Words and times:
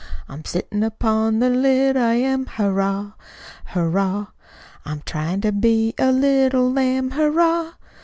I'm 0.27 0.43
sittin' 0.43 0.81
upon 0.81 1.37
the 1.37 1.49
lid, 1.51 1.95
I 1.95 2.15
am, 2.15 2.47
Hurrah! 2.47 3.11
Hurrah! 3.65 4.29
I'm 4.83 5.03
tryin' 5.05 5.41
to 5.41 5.51
be 5.51 5.93
a 5.99 6.11
little 6.11 6.71
lamb, 6.73 7.11
Hurrah! 7.11 7.73